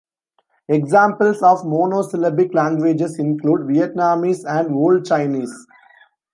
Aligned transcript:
Examples 0.67 1.43
of 1.43 1.63
monosyllabic 1.63 2.55
languages 2.55 3.19
include 3.19 3.67
Vietnamese 3.67 4.43
and 4.47 4.73
Old 4.73 5.05
Chinese. 5.05 5.67